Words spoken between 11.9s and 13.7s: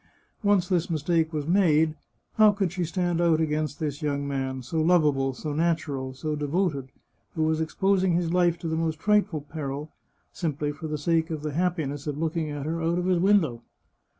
of looking at her out of his window